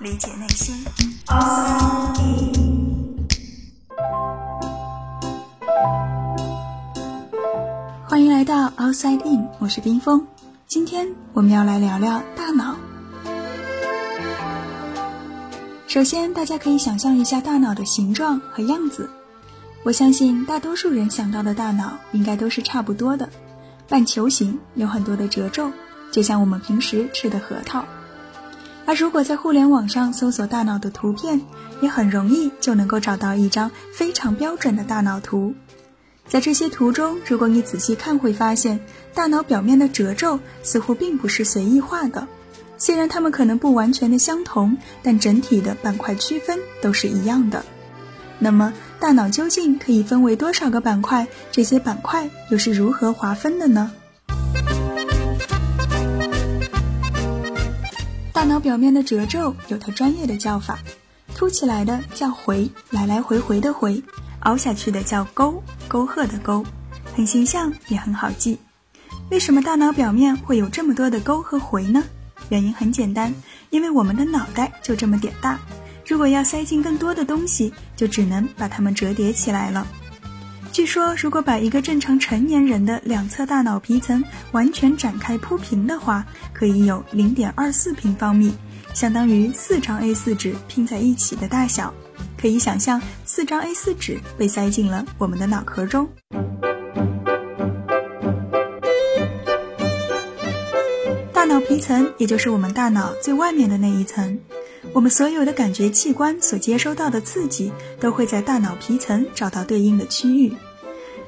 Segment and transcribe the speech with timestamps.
[0.00, 0.84] 理解内心。
[8.06, 10.26] 欢迎来到 Outside In，我是冰峰。
[10.66, 12.76] 今天我们要来聊聊大脑。
[15.86, 19.08] 首先，大家可以想象一下大脑的形状和样子。
[19.84, 23.28] 我相信大多数人想到的大脑应该都是差不多的，
[23.88, 25.70] 半球形，有很多的褶皱，
[26.10, 27.84] 就像我们平时吃的核桃。
[28.86, 31.40] 而如果在互联网上搜索大脑的图片，
[31.80, 35.54] 也很容易就能够找到一张非常标准的大脑图。
[36.26, 38.80] 在这些图中，如果你仔细看，会发现
[39.14, 42.26] 大脑表面的褶皱似乎并不是随意画的。
[42.76, 47.64] 虽然它们可能不完全的相同，但整体的板块区分都是一样的。
[48.38, 51.26] 那么，大脑究竟可以分为多少个板块？
[51.52, 53.92] 这些板块又是如何划分的呢？
[58.44, 60.78] 大脑表面的褶皱有它专业的叫法，
[61.34, 64.02] 凸起来的叫回，来来回回的回；
[64.40, 66.62] 凹下去的叫沟，沟壑的沟，
[67.16, 68.58] 很形象也很好记。
[69.30, 72.04] 为什么大脑表面会有这么多的沟和回呢？
[72.50, 73.34] 原因很简单，
[73.70, 75.58] 因为我们的脑袋就这么点大，
[76.06, 79.86] 如果要塞进更多的东西，就只能把它们折叠起来了。
[80.74, 88.52] 据说，如果把一个正常成年人的两侧大脑皮层完全展开铺平的话，可以有零点二四平方米，
[88.92, 91.94] 相当于四张 A4 纸拼在一起的大小。
[92.36, 96.08] 可以想象，四张 A4 纸被塞进了我们的脑壳中。
[101.32, 104.40] 大脑皮层也就是我们大脑最外面的那一层。
[104.92, 110.52] 我们所有的感觉器官所接收到的刺激，都会在大脑皮层找到对应的区域。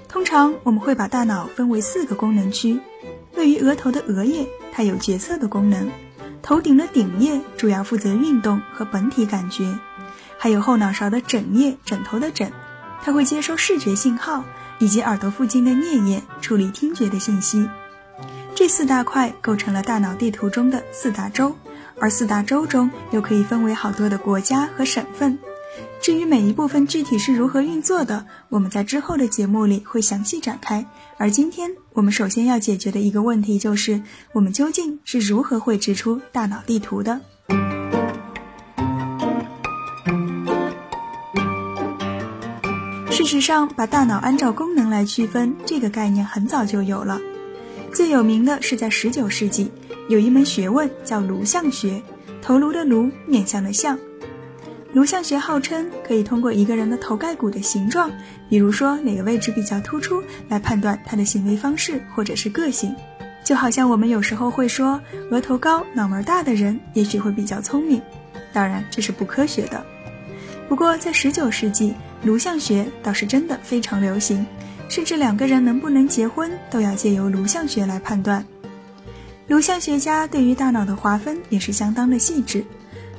[0.09, 2.79] 通常我们会把大脑分为四个功能区：
[3.35, 5.89] 位于额头的额叶，它有决策的功能；
[6.43, 9.65] 头顶的顶叶主要负责运动和本体感觉；
[10.39, 12.53] 还有后脑勺的枕叶，枕头的枕，
[13.03, 14.45] 它会接收视觉信号；
[14.79, 17.69] 以及耳朵附近的颞叶，处理听觉的信息。
[18.55, 21.55] 这四大块构成了大脑地图中的四大洲。
[21.99, 25.39] 而四大洲中又可以分为好多的国家和省份，
[26.01, 30.87] 至于每一部分具体是如何运作的，我们在之后的节目里会详细展开。
[31.17, 34.03] 而今天我们首先要解决的一个问题就是，
[34.33, 37.21] 我们究竟是如何绘制出大脑地图的？
[43.11, 47.19] 事实上，把大脑按照功能来区分这个概念很早就有了，
[47.97, 49.73] 最有名的是在十九世纪。
[50.11, 51.99] 有一门学问叫颅相学，
[52.43, 53.99] 头颅的颅，面相的相。
[54.93, 58.13] 颅相学号称可以通过一个人的头盖骨的形状，
[58.51, 62.95] 比如说哪个位置比较突出，来判断他的行为方式或者是个性。
[63.43, 67.99] 就好像我们有时候会说，额头高、脑门大的人也许会比较聪明，
[68.53, 69.83] 当然这是不科学的。
[70.69, 74.47] 不过在十九世纪，颅相学倒是真的非常流行，
[74.89, 78.45] 甚至两个人能不能结婚都要借由颅相学来判断。
[79.49, 82.65] 颅相学家对于大脑的划分也是相当的细致，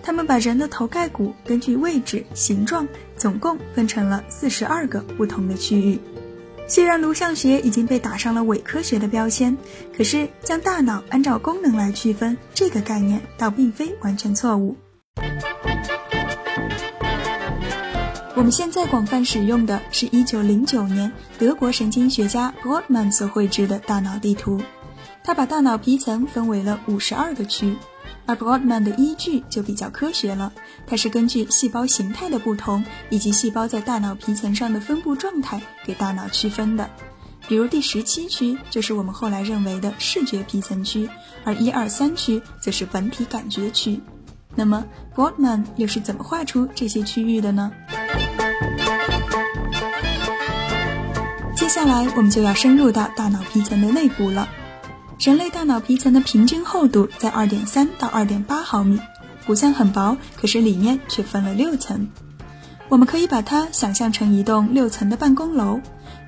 [0.03, 5.99] 他们把人的头盖骨根据位置、形状，总共分成了四十二个不同的区域。
[6.67, 9.57] 虽然颅相学已经被打上了伪科学的标签，
[9.95, 14.75] 可是将大脑按照功能来区分这个概念倒并非完全错误。
[18.37, 24.61] 我们现在广泛使用的是一九零九年德国神经学家 Broadman 所绘制的大脑地图。
[25.23, 27.75] 他把大脑皮层分为了五十二个区，
[28.27, 30.53] 而 Broadman 的依据就比较科学了。
[30.85, 36.87] 它是根据细胞形态的不同以及细胞在大脑皮层上的分布状态给大脑区分的。
[37.47, 41.09] 比如第十七区就是我们后来认为的视觉皮层区，
[41.43, 43.99] 而一二三区则是本体感觉区。
[44.55, 47.71] 那么 Broadman 又是怎么画出这些区域的呢？
[51.67, 54.47] 接下来我们就要深入到大脑皮层的内部了。
[55.19, 59.01] 人类大脑皮层的平均厚度在二点三到二点八毫米，
[59.45, 62.07] 不算很薄，可是里面却分了六层。
[62.87, 65.81] 我们可以把它想象成一栋六层的办公楼，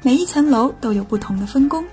[0.04, 1.86] 每一层楼都有不同的分工。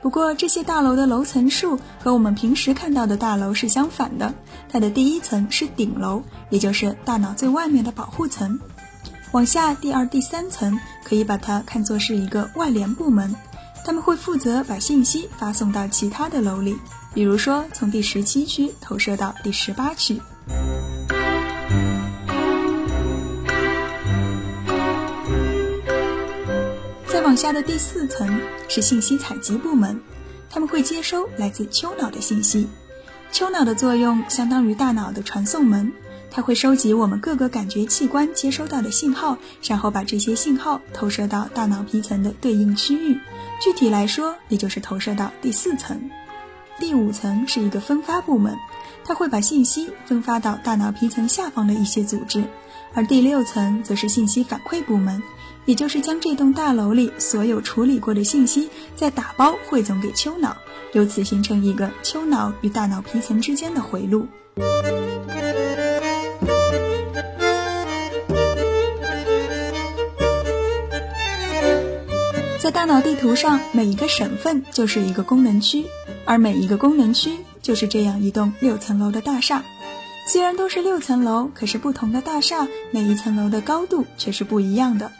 [0.00, 4.32] 不过这些大楼的楼层数和我们平时看到的大楼是相反的，
[4.70, 8.58] 它的第一层是顶楼，也就是大脑最外面的保护层。
[9.32, 13.32] 往下，第二、第三层可以把它看作是一个外联部门。
[13.84, 16.76] 他们会负责把信息发送到其他的楼里，
[17.14, 20.20] 比如说从第十七区投射到第十八区。
[27.06, 30.00] 再往下的第四层是信息采集部门，
[30.50, 32.68] 他们会接收来自丘脑的信息。
[33.32, 35.92] 丘脑的作用相当于大脑的传送门，
[36.30, 39.36] 它会收集我们各个感觉器官接收到的信号，
[39.66, 43.18] 然后把这些信号投射到大脑皮层的对应区域。
[43.60, 46.10] 具体来说，也就是投射到第四层。
[46.78, 48.56] 第五层是一个分发部门，
[49.04, 52.44] 它会把信息分发到大脑皮层下方的一些组织。
[52.94, 55.22] 而第六层则是信息反馈部门，
[55.66, 60.56] 也就是将这栋大楼里所有处理过的信息再打包汇总给丘脑，
[60.92, 64.26] 由此形成一个丘脑与大脑皮层之间的回路。
[72.60, 75.86] 在大脑地图上，每一个省份就是一个功能区，
[76.26, 79.62] 而每一个功能区就是这样一栋六层楼的大厦。
[80.26, 85.10] 虽然都是六层楼，可是不同的大厦每一层楼的高度却是不一样的。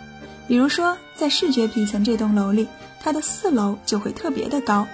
[0.48, 2.68] 比如说，在视觉皮层这栋楼里，
[3.02, 4.86] 它的四楼就会特别的高，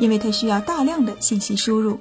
[0.00, 2.00] 因为它需要大量的信息输入。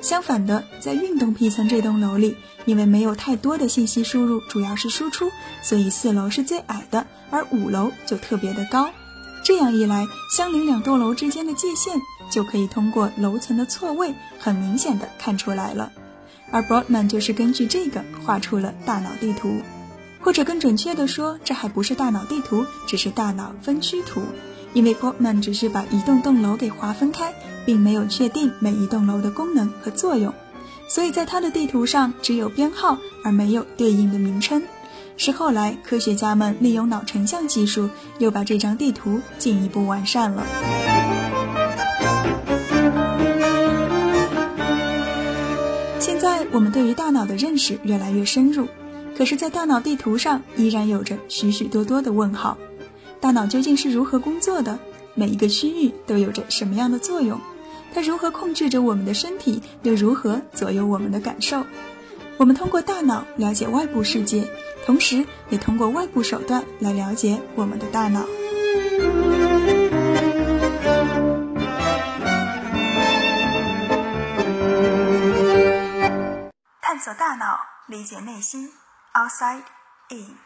[0.00, 5.30] 相反的，在运动皮层这栋楼里，因为没有太多的信息输入，主要是输出，
[5.62, 8.90] 所以四楼是最矮的，而五楼就特别的高。
[9.46, 15.92] 这样一来，相邻两栋楼之间的界限就可以通过楼层的错位很明显的看出来了。
[16.50, 19.60] 而 Broadman 就是根据这个画出了大脑地图，
[20.20, 24.20] 或者更准确的说，这还不是大脑地图，只是大脑分区图。
[24.74, 27.32] 因为 Broadman 只是把一栋栋楼给划分开，
[27.64, 30.34] 并没有确定每一栋楼的功能和作用，
[30.88, 34.60] 所以在他的地图上只有编号而没有对应的名称。
[35.16, 40.44] 是后来科学家们利用脑成像技术，又把这张地图进一步完善了。
[45.98, 48.68] 现在我们对于大脑的认识越来越深入，
[49.16, 52.56] 可是，在大脑地图上依然有着许许多多的问号：
[53.18, 54.78] 大脑究竟是如何工作的？
[55.14, 57.40] 每一个区域都有着什么样的作用？
[57.94, 59.62] 它如何控制着我们的身体？
[59.82, 61.64] 又如何左右我们的感受？
[62.36, 64.46] 我们通过大脑了解外部世界。
[64.86, 68.24] 同时，也通过外部手段来了解我们的大脑，
[76.80, 78.70] 探索大脑，理解内心
[79.14, 79.64] ，outside
[80.10, 80.36] in。